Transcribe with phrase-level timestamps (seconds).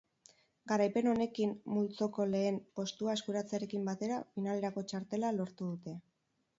[0.69, 6.01] Garaipen honekin multzoko lehen postua eskuratzearekin batera finalerako txartela lortu dute.